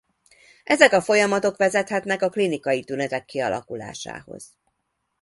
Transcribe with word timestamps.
Ezek 0.63 0.91
a 0.91 1.01
folyamatok 1.01 1.57
vezethetnek 1.57 2.21
a 2.21 2.29
klinikai 2.29 2.83
tünetek 2.83 3.25
kialakulásához. 3.25 4.57